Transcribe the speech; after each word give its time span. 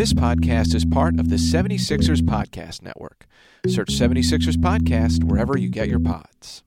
This 0.00 0.14
podcast 0.14 0.74
is 0.74 0.86
part 0.86 1.20
of 1.20 1.28
the 1.28 1.36
76ers 1.36 2.22
Podcast 2.22 2.80
Network. 2.80 3.26
Search 3.66 3.90
76ers 3.90 4.56
Podcast 4.56 5.24
wherever 5.24 5.58
you 5.58 5.68
get 5.68 5.90
your 5.90 5.98
pods. 5.98 6.62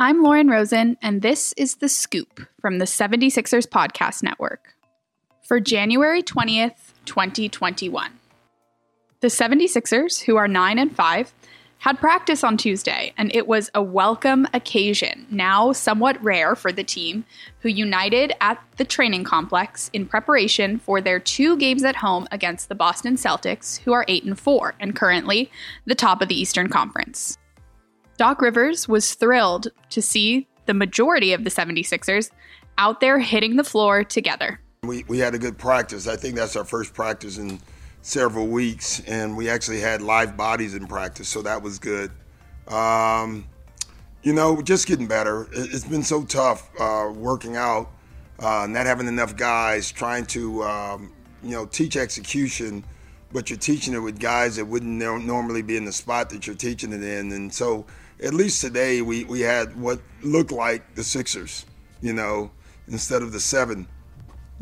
I'm 0.00 0.22
Lauren 0.22 0.48
Rosen, 0.48 0.96
and 1.02 1.20
this 1.20 1.52
is 1.58 1.74
The 1.74 1.90
Scoop 1.90 2.40
from 2.58 2.78
the 2.78 2.86
76ers 2.86 3.68
Podcast 3.68 4.22
Network. 4.22 4.76
For 5.46 5.60
January 5.60 6.22
20th, 6.22 6.94
2021. 7.04 8.18
The 9.20 9.28
76ers, 9.28 10.22
who 10.22 10.36
are 10.36 10.48
9 10.48 10.78
and 10.78 10.96
5, 10.96 11.34
had 11.84 12.00
practice 12.00 12.42
on 12.42 12.56
Tuesday, 12.56 13.12
and 13.18 13.30
it 13.36 13.46
was 13.46 13.70
a 13.74 13.82
welcome 13.82 14.48
occasion, 14.54 15.26
now 15.28 15.70
somewhat 15.70 16.16
rare 16.24 16.56
for 16.56 16.72
the 16.72 16.82
team, 16.82 17.26
who 17.58 17.68
united 17.68 18.32
at 18.40 18.58
the 18.78 18.86
training 18.86 19.22
complex 19.22 19.90
in 19.92 20.06
preparation 20.06 20.78
for 20.78 21.02
their 21.02 21.20
two 21.20 21.58
games 21.58 21.84
at 21.84 21.94
home 21.94 22.26
against 22.32 22.70
the 22.70 22.74
Boston 22.74 23.16
Celtics, 23.16 23.78
who 23.80 23.92
are 23.92 24.06
8 24.08 24.24
and 24.24 24.40
4 24.40 24.74
and 24.80 24.96
currently 24.96 25.50
the 25.84 25.94
top 25.94 26.22
of 26.22 26.28
the 26.28 26.40
Eastern 26.40 26.70
Conference. 26.70 27.36
Doc 28.16 28.40
Rivers 28.40 28.88
was 28.88 29.12
thrilled 29.12 29.68
to 29.90 30.00
see 30.00 30.48
the 30.64 30.72
majority 30.72 31.34
of 31.34 31.44
the 31.44 31.50
76ers 31.50 32.30
out 32.78 33.00
there 33.00 33.18
hitting 33.18 33.56
the 33.56 33.62
floor 33.62 34.02
together. 34.04 34.58
We, 34.84 35.04
we 35.06 35.18
had 35.18 35.34
a 35.34 35.38
good 35.38 35.58
practice. 35.58 36.08
I 36.08 36.16
think 36.16 36.34
that's 36.36 36.56
our 36.56 36.64
first 36.64 36.94
practice 36.94 37.36
in 37.36 37.60
several 38.04 38.46
weeks, 38.46 39.00
and 39.06 39.34
we 39.34 39.48
actually 39.48 39.80
had 39.80 40.02
live 40.02 40.36
bodies 40.36 40.74
in 40.74 40.86
practice, 40.86 41.26
so 41.26 41.40
that 41.40 41.62
was 41.62 41.78
good. 41.78 42.10
Um, 42.68 43.46
you 44.22 44.34
know, 44.34 44.60
just 44.60 44.86
getting 44.86 45.06
better. 45.06 45.48
It's 45.52 45.86
been 45.86 46.02
so 46.02 46.22
tough 46.22 46.68
uh, 46.78 47.10
working 47.14 47.56
out, 47.56 47.90
uh, 48.38 48.66
not 48.68 48.84
having 48.84 49.08
enough 49.08 49.36
guys, 49.36 49.90
trying 49.90 50.26
to, 50.26 50.62
um, 50.64 51.12
you 51.42 51.52
know, 51.52 51.64
teach 51.64 51.96
execution, 51.96 52.84
but 53.32 53.48
you're 53.48 53.58
teaching 53.58 53.94
it 53.94 54.00
with 54.00 54.20
guys 54.20 54.56
that 54.56 54.66
wouldn't 54.66 54.92
normally 54.92 55.62
be 55.62 55.78
in 55.78 55.86
the 55.86 55.92
spot 55.92 56.28
that 56.30 56.46
you're 56.46 56.56
teaching 56.56 56.92
it 56.92 57.02
in. 57.02 57.32
And 57.32 57.52
so, 57.52 57.86
at 58.22 58.34
least 58.34 58.60
today, 58.60 59.00
we, 59.00 59.24
we 59.24 59.40
had 59.40 59.74
what 59.80 59.98
looked 60.22 60.52
like 60.52 60.94
the 60.94 61.02
Sixers, 61.02 61.64
you 62.02 62.12
know, 62.12 62.50
instead 62.86 63.22
of 63.22 63.32
the 63.32 63.40
seven 63.40 63.88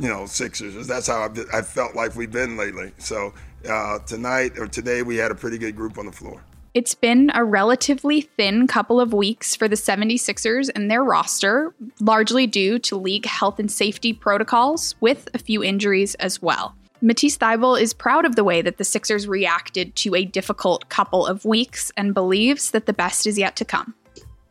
you 0.02 0.08
know, 0.08 0.26
Sixers. 0.26 0.88
That's 0.88 1.06
how 1.06 1.22
I've, 1.22 1.38
I 1.54 1.62
felt 1.62 1.94
like 1.94 2.16
we've 2.16 2.30
been 2.30 2.56
lately. 2.56 2.90
So 2.98 3.32
uh, 3.68 4.00
tonight 4.00 4.58
or 4.58 4.66
today, 4.66 5.02
we 5.02 5.16
had 5.16 5.30
a 5.30 5.34
pretty 5.34 5.58
good 5.58 5.76
group 5.76 5.96
on 5.96 6.06
the 6.06 6.12
floor. 6.12 6.42
It's 6.74 6.94
been 6.94 7.30
a 7.34 7.44
relatively 7.44 8.22
thin 8.22 8.66
couple 8.66 9.00
of 9.00 9.12
weeks 9.12 9.54
for 9.54 9.68
the 9.68 9.76
76ers 9.76 10.70
and 10.74 10.90
their 10.90 11.04
roster, 11.04 11.72
largely 12.00 12.48
due 12.48 12.80
to 12.80 12.96
league 12.96 13.26
health 13.26 13.60
and 13.60 13.70
safety 13.70 14.12
protocols, 14.12 14.96
with 15.00 15.28
a 15.34 15.38
few 15.38 15.62
injuries 15.62 16.16
as 16.16 16.42
well. 16.42 16.74
Matisse 17.00 17.38
Thybulle 17.38 17.80
is 17.80 17.92
proud 17.92 18.24
of 18.24 18.34
the 18.34 18.42
way 18.42 18.60
that 18.60 18.78
the 18.78 18.84
Sixers 18.84 19.28
reacted 19.28 19.94
to 19.96 20.16
a 20.16 20.24
difficult 20.24 20.88
couple 20.88 21.26
of 21.26 21.44
weeks 21.44 21.92
and 21.96 22.12
believes 22.12 22.72
that 22.72 22.86
the 22.86 22.92
best 22.92 23.26
is 23.26 23.38
yet 23.38 23.54
to 23.56 23.64
come. 23.64 23.94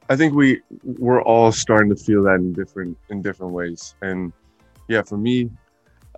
I 0.09 0.15
think 0.15 0.33
we 0.33 0.61
we're 0.83 1.23
all 1.23 1.51
starting 1.51 1.89
to 1.89 1.95
feel 1.95 2.23
that 2.23 2.35
in 2.35 2.53
different 2.53 2.97
in 3.09 3.21
different 3.21 3.53
ways, 3.53 3.95
and 4.01 4.33
yeah, 4.91 5.01
for 5.01 5.17
me, 5.17 5.49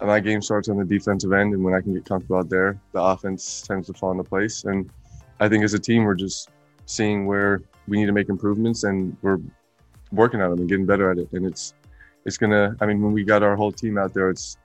uh, 0.02 0.08
my 0.08 0.20
game 0.20 0.42
starts 0.42 0.68
on 0.68 0.78
the 0.78 0.84
defensive 0.84 1.32
end, 1.32 1.54
and 1.54 1.64
when 1.64 1.76
I 1.76 1.82
can 1.82 1.94
get 1.94 2.06
comfortable 2.06 2.38
out 2.38 2.50
there, 2.50 2.82
the 2.92 3.02
offense 3.02 3.62
tends 3.62 3.86
to 3.88 3.94
fall 3.94 4.12
into 4.12 4.24
place. 4.24 4.64
And 4.64 4.90
I 5.40 5.48
think 5.48 5.64
as 5.64 5.76
a 5.76 5.80
team, 5.80 6.04
we're 6.04 6.16
just 6.16 6.50
seeing 6.88 7.28
where 7.28 7.62
we 7.88 7.98
need 7.98 8.08
to 8.08 8.12
make 8.12 8.30
improvements, 8.30 8.84
and 8.84 9.16
we're 9.22 9.40
working 10.12 10.42
on 10.42 10.50
them 10.50 10.60
and 10.60 10.68
getting 10.68 10.88
better 10.88 11.12
at 11.12 11.20
it. 11.20 11.32
And 11.34 11.46
it's 11.46 11.76
it's 12.26 12.38
gonna. 12.38 12.76
I 12.82 12.88
mean, 12.88 13.00
when 13.02 13.14
we 13.14 13.24
got 13.24 13.44
our 13.44 13.56
whole 13.56 13.72
team 13.72 14.00
out 14.00 14.14
there, 14.16 14.32
it's 14.32 14.58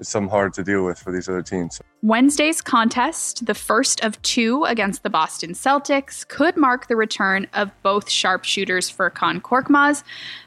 something 0.00 0.30
hard 0.30 0.52
to 0.54 0.62
deal 0.62 0.84
with 0.84 0.98
for 0.98 1.12
these 1.12 1.28
other 1.28 1.42
teams. 1.42 1.80
Wednesday's 2.02 2.60
contest, 2.60 3.46
the 3.46 3.54
first 3.54 4.04
of 4.04 4.20
two 4.22 4.64
against 4.64 5.02
the 5.02 5.10
Boston 5.10 5.52
Celtics, 5.52 6.26
could 6.26 6.56
mark 6.56 6.86
the 6.86 6.96
return 6.96 7.46
of 7.54 7.70
both 7.82 8.08
sharpshooters 8.08 8.90
Furkan 8.90 9.40
Korkmaz, 9.40 10.04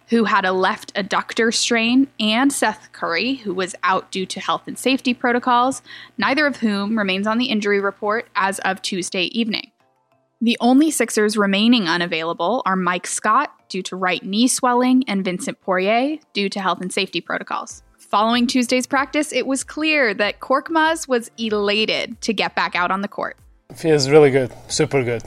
who 0.07 0.23
had 0.23 0.45
a 0.45 0.51
left 0.51 0.93
adductor 0.95 1.53
strain, 1.53 2.07
and 2.19 2.53
Seth 2.53 2.91
Curry, 2.93 3.35
who 3.35 3.53
was 3.53 3.75
out 3.83 4.11
due 4.11 4.25
to 4.27 4.39
health 4.39 4.63
and 4.67 4.77
safety 4.77 5.13
protocols, 5.13 5.81
neither 6.17 6.45
of 6.45 6.57
whom 6.57 6.97
remains 6.97 7.27
on 7.27 7.37
the 7.37 7.47
injury 7.47 7.79
report 7.79 8.29
as 8.35 8.59
of 8.59 8.81
Tuesday 8.81 9.25
evening. 9.37 9.71
The 10.43 10.57
only 10.59 10.89
Sixers 10.89 11.37
remaining 11.37 11.87
unavailable 11.87 12.63
are 12.65 12.75
Mike 12.75 13.05
Scott 13.05 13.53
due 13.69 13.83
to 13.83 13.95
right 13.95 14.23
knee 14.23 14.47
swelling 14.47 15.03
and 15.07 15.23
Vincent 15.23 15.61
Poirier 15.61 16.17
due 16.33 16.49
to 16.49 16.59
health 16.59 16.81
and 16.81 16.91
safety 16.91 17.21
protocols. 17.21 17.83
Following 18.11 18.45
Tuesday's 18.45 18.87
practice, 18.87 19.31
it 19.31 19.47
was 19.47 19.63
clear 19.63 20.13
that 20.13 20.41
Korkmaz 20.41 21.07
was 21.07 21.31
elated 21.37 22.19
to 22.19 22.33
get 22.33 22.55
back 22.55 22.75
out 22.75 22.91
on 22.91 23.01
the 23.01 23.07
court. 23.07 23.37
Feels 23.73 24.09
really 24.09 24.29
good, 24.29 24.51
super 24.67 25.01
good. 25.01 25.23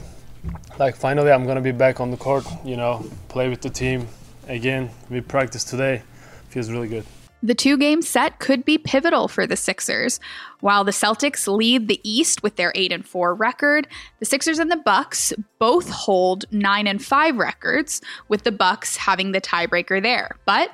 Like 0.77 0.95
finally, 0.95 1.31
I'm 1.31 1.47
gonna 1.47 1.61
be 1.61 1.71
back 1.71 1.99
on 1.99 2.11
the 2.11 2.17
court. 2.17 2.45
You 2.63 2.77
know, 2.77 3.03
play 3.27 3.49
with 3.49 3.61
the 3.61 3.71
team 3.71 4.07
again. 4.47 4.91
We 5.09 5.21
practiced 5.21 5.67
today. 5.69 6.03
Feels 6.49 6.69
really 6.69 6.87
good. 6.87 7.05
The 7.41 7.55
two 7.55 7.75
game 7.75 8.03
set 8.03 8.37
could 8.37 8.63
be 8.63 8.77
pivotal 8.77 9.27
for 9.29 9.47
the 9.47 9.57
Sixers. 9.57 10.19
While 10.59 10.83
the 10.83 10.91
Celtics 10.91 11.47
lead 11.47 11.87
the 11.87 11.99
East 12.03 12.43
with 12.43 12.55
their 12.55 12.71
8 12.75 12.91
and 12.91 13.05
4 13.05 13.33
record, 13.33 13.87
the 14.19 14.25
Sixers 14.25 14.59
and 14.59 14.71
the 14.71 14.77
Bucks 14.77 15.33
both 15.57 15.89
hold 15.89 16.45
9 16.51 16.85
and 16.87 17.03
5 17.03 17.37
records, 17.37 18.01
with 18.29 18.43
the 18.43 18.51
Bucks 18.51 18.95
having 18.95 19.31
the 19.31 19.41
tiebreaker 19.41 20.01
there. 20.01 20.37
But 20.45 20.71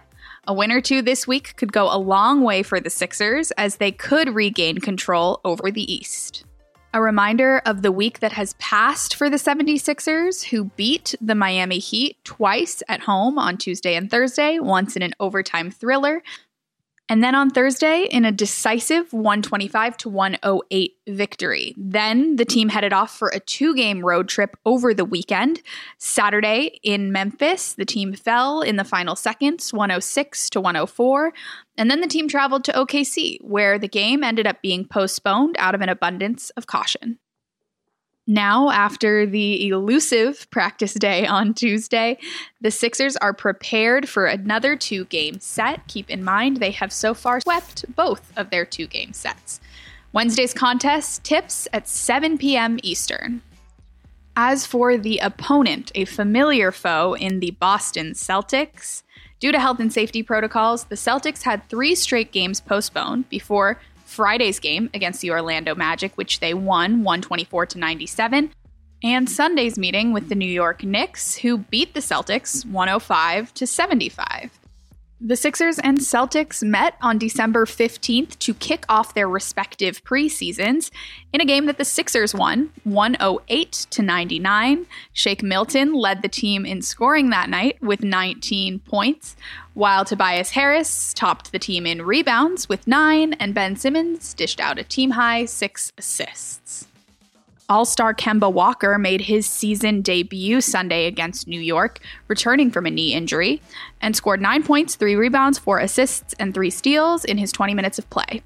a 0.48 0.54
win 0.54 0.72
or 0.72 0.82
two 0.82 1.02
this 1.02 1.28
week 1.28 1.56
could 1.56 1.72
go 1.72 1.94
a 1.94 1.98
long 1.98 2.42
way 2.42 2.64
for 2.64 2.80
the 2.80 2.90
Sixers 2.90 3.52
as 3.52 3.78
they 3.78 3.92
could 3.92 4.34
regain 4.34 4.80
control 4.80 5.40
over 5.46 5.72
the 5.72 5.92
East. 5.92 6.46
A 6.94 7.02
reminder 7.02 7.62
of 7.66 7.84
the 7.84 7.92
week 7.92 8.20
that 8.20 8.34
has 8.34 8.54
passed 8.56 9.16
for 9.16 9.30
the 9.30 9.38
76ers, 9.38 10.44
who 10.44 10.66
beat 10.76 11.16
the 11.22 11.36
Miami 11.36 11.80
Heat 11.80 12.18
twice 12.26 12.84
at 12.90 13.02
home 13.02 13.40
on 13.40 13.58
Tuesday 13.58 13.96
and 13.96 14.12
Thursday, 14.12 14.60
once 14.60 14.98
in 14.98 15.02
an 15.02 15.14
overtime 15.20 15.72
thriller, 15.72 16.22
and 17.12 17.22
then 17.22 17.36
on 17.36 17.50
Thursday, 17.50 18.08
in 18.10 18.24
a 18.24 18.32
decisive 18.32 19.12
125 19.12 19.98
to 19.98 20.08
108 20.08 20.94
victory. 21.10 21.76
Then 21.76 22.38
the 22.38 22.46
team 22.46 22.70
headed 22.70 22.94
off 22.94 23.14
for 23.14 23.28
a 23.28 23.42
two 23.42 23.76
game 23.76 24.00
road 24.00 24.30
trip 24.30 24.56
over 24.66 24.94
the 24.94 25.04
weekend. 25.04 25.62
Saturday 25.98 26.80
in 26.84 27.12
Memphis, 27.12 27.74
the 27.74 27.84
team 27.84 28.14
fell 28.14 28.62
in 28.62 28.78
the 28.78 28.86
final 28.86 29.18
seconds, 29.18 29.74
106 29.74 30.50
to 30.52 30.62
104. 30.62 31.34
And 31.76 31.92
then 31.92 32.00
the 32.00 32.08
team 32.08 32.30
traveled 32.30 32.64
to 32.64 32.72
OKC, 32.72 33.40
where 33.42 33.78
the 33.78 33.90
game 33.90 34.24
ended 34.24 34.48
up 34.48 34.62
being 34.62 34.88
postponed 34.88 35.58
out 35.60 35.76
of 35.76 35.82
an 35.82 35.90
abundance 35.90 36.50
of 36.52 36.68
caution. 36.68 37.20
Now, 38.32 38.70
after 38.70 39.26
the 39.26 39.68
elusive 39.68 40.50
practice 40.52 40.94
day 40.94 41.28
on 41.28 41.54
Tuesday, 41.54 42.18
the 42.62 42.72
Sixers 42.72 43.18
are 43.18 43.34
prepared 43.34 44.08
for 44.08 44.26
another 44.26 44.78
two 44.78 45.04
game 45.04 45.42
set. 45.42 45.86
Keep 45.90 46.10
in 46.10 46.24
mind, 46.24 46.58
they 46.58 46.72
have 46.72 46.94
so 46.94 47.14
far 47.14 47.42
swept 47.42 47.94
both 47.94 48.32
of 48.38 48.50
their 48.50 48.64
two 48.64 48.88
game 48.88 49.12
sets. 49.12 49.60
Wednesday's 50.14 50.54
contest 50.54 51.26
tips 51.26 51.68
at 51.74 51.90
7 51.90 52.38
p.m. 52.38 52.80
Eastern. 52.84 53.42
As 54.38 54.66
for 54.66 54.98
the 54.98 55.18
opponent, 55.18 55.92
a 55.94 56.06
familiar 56.06 56.72
foe 56.72 57.16
in 57.16 57.42
the 57.42 57.52
Boston 57.52 58.14
Celtics, 58.14 59.04
due 59.42 59.52
to 59.52 59.60
health 59.60 59.82
and 59.82 59.92
safety 59.92 60.24
protocols, 60.24 60.86
the 60.86 60.96
Celtics 60.96 61.44
had 61.44 61.68
three 61.68 61.96
straight 61.96 62.32
games 62.32 62.62
postponed 62.62 63.28
before 63.28 63.78
Friday's 64.12 64.60
game 64.60 64.90
against 64.94 65.22
the 65.22 65.32
Orlando 65.32 65.74
Magic, 65.74 66.12
which 66.16 66.42
they 66.42 66.54
won 66.54 67.04
124 67.04 67.66
to 67.68 67.80
97, 67.80 68.52
and 69.04 69.30
Sunday's 69.30 69.78
meeting 69.78 70.12
with 70.12 70.28
the 70.28 70.36
New 70.36 70.46
York 70.46 70.84
Knicks, 70.84 71.36
who 71.36 71.60
beat 71.60 71.94
the 71.94 72.02
Celtics 72.02 72.66
105 72.66 73.54
to 73.54 73.66
75. 73.66 74.61
The 75.24 75.36
Sixers 75.36 75.78
and 75.78 76.00
Celtics 76.00 76.64
met 76.64 76.96
on 77.00 77.20
December 77.20 77.68
15th 77.68 78.40
to 78.40 78.56
kick 78.56 78.86
off 78.90 79.14
their 79.14 79.30
respective 79.30 80.04
preseasons 80.04 80.90
in 81.32 81.40
a 81.40 81.46
game 81.46 81.68
that 81.68 81.78
the 81.78 81.86
Sixers 81.86 82.34
won 82.34 82.72
108 82.86 83.72
to 83.92 84.02
99. 84.02 84.88
Shake 85.14 85.44
Milton 85.44 85.94
led 85.94 86.24
the 86.24 86.28
team 86.28 86.66
in 86.66 86.82
scoring 86.82 87.30
that 87.30 87.52
night 87.52 87.80
with 87.84 88.04
19 88.04 88.80
points, 88.80 89.36
while 89.76 90.06
Tobias 90.06 90.50
Harris 90.50 91.14
topped 91.14 91.52
the 91.52 91.60
team 91.60 91.86
in 91.86 92.02
rebounds 92.02 92.68
with 92.68 92.88
9 92.88 93.34
and 93.34 93.54
Ben 93.54 93.76
Simmons 93.76 94.34
dished 94.34 94.60
out 94.60 94.80
a 94.80 94.84
team 94.84 95.12
high 95.12 95.46
6 95.46 95.94
assists. 96.00 96.88
All 97.70 97.86
star 97.86 98.14
Kemba 98.14 98.52
Walker 98.52 98.98
made 98.98 99.22
his 99.22 99.46
season 99.46 100.02
debut 100.02 100.62
Sunday 100.62 101.06
against 101.06 101.48
New 101.48 101.60
York, 101.60 102.00
returning 102.28 102.70
from 102.70 102.86
a 102.86 102.92
knee 102.92 103.14
injury, 103.14 103.62
and 104.02 104.16
scored 104.16 104.42
nine 104.42 104.64
points, 104.64 104.96
three 104.96 105.16
rebounds, 105.16 105.58
four 105.58 105.80
assists, 105.80 106.34
and 106.40 106.54
three 106.54 106.70
steals 106.70 107.24
in 107.24 107.38
his 107.38 107.52
20 107.52 107.74
minutes 107.74 107.98
of 107.98 108.10
play. 108.10 108.44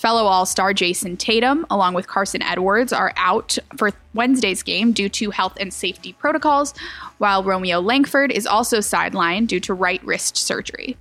Fellow 0.00 0.24
All 0.24 0.46
Star 0.46 0.72
Jayson 0.72 1.18
Tatum, 1.18 1.66
along 1.68 1.92
with 1.92 2.06
Carsen 2.08 2.42
Edwards, 2.42 2.90
are 2.90 3.12
out 3.16 3.58
for 3.76 3.90
Wednesday's 4.14 4.62
game 4.62 4.92
due 4.92 5.10
to 5.10 5.30
health 5.30 5.58
and 5.60 5.74
safety 5.74 6.14
protocols, 6.14 6.72
while 7.18 7.42
Romeo 7.42 7.80
Langford 7.80 8.32
is 8.32 8.46
also 8.46 8.78
sidelined 8.78 9.48
due 9.48 9.60
to 9.60 9.74
right 9.74 10.02
wrist 10.02 10.38
surgery. 10.38 10.96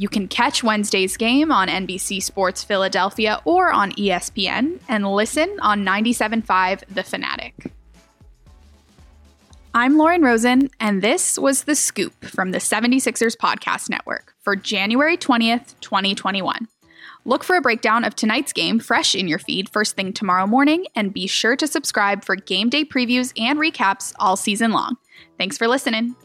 You 0.00 0.08
can 0.08 0.28
catch 0.28 0.64
Wednesday's 0.64 1.18
game 1.18 1.52
on 1.52 1.68
NBC 1.68 2.22
Sports 2.22 2.64
Philadelphia 2.64 3.38
or 3.44 3.70
on 3.70 3.92
ESPN 3.92 4.80
and 4.88 5.06
listen 5.06 5.58
on 5.60 5.84
97.5 5.84 6.84
The 6.88 7.02
Fanatic. 7.02 7.70
I'm 9.74 9.98
Lauren 9.98 10.22
Rosen, 10.22 10.70
and 10.80 11.02
this 11.02 11.38
was 11.38 11.64
The 11.64 11.74
Scoop 11.74 12.24
from 12.24 12.52
the 12.52 12.58
76ers 12.60 13.36
Podcast 13.36 13.90
Network 13.90 14.32
for 14.40 14.56
January 14.56 15.18
20th, 15.18 15.78
2021. 15.80 16.66
Look 17.26 17.44
for 17.44 17.56
a 17.56 17.60
breakdown 17.60 18.02
of 18.02 18.16
tonight's 18.16 18.54
game 18.54 18.80
fresh 18.80 19.14
in 19.14 19.28
your 19.28 19.38
feed 19.38 19.68
first 19.68 19.96
thing 19.96 20.14
tomorrow 20.14 20.46
morning, 20.46 20.86
and 20.96 21.12
be 21.12 21.26
sure 21.26 21.56
to 21.56 21.66
subscribe 21.66 22.24
for 22.24 22.36
game 22.36 22.70
day 22.70 22.86
previews 22.86 23.38
and 23.38 23.58
recaps 23.58 24.14
all 24.18 24.36
season 24.36 24.72
long. 24.72 24.96
Thanks 25.36 25.58
for 25.58 25.68
listening. 25.68 26.16